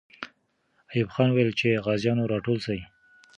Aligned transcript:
ایوب 0.93 1.09
خان 1.13 1.29
وویل 1.31 1.51
چې 1.59 1.81
غازیان 1.85 2.17
راټول 2.31 2.57
سي. 2.65 2.79